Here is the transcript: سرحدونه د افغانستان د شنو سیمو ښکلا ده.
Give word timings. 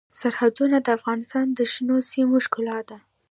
سرحدونه 0.19 0.77
د 0.81 0.87
افغانستان 0.97 1.45
د 1.53 1.59
شنو 1.71 1.95
سیمو 2.11 2.37
ښکلا 2.45 2.79
ده. 2.89 2.97